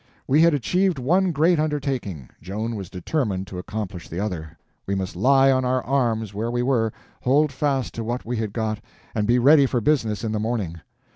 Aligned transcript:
We 0.27 0.41
had 0.41 0.55
achieved 0.55 0.97
one 0.97 1.31
great 1.31 1.59
undertaking, 1.59 2.29
Joan 2.41 2.75
was 2.75 2.89
determined 2.89 3.45
to 3.45 3.59
accomplish 3.59 4.09
the 4.09 4.19
other. 4.19 4.57
We 4.87 4.95
must 4.95 5.15
lie 5.15 5.51
on 5.51 5.63
our 5.63 5.83
arms 5.85 6.33
where 6.33 6.49
we 6.49 6.63
were, 6.63 6.91
hold 7.21 7.51
fast 7.51 7.93
to 7.93 8.03
what 8.03 8.25
we 8.25 8.37
had 8.37 8.51
got, 8.51 8.81
and 9.13 9.27
be 9.27 9.37
ready 9.37 9.67
for 9.67 9.79
business 9.79 10.23
in 10.23 10.31
the 10.31 10.39
morning. 10.39 10.81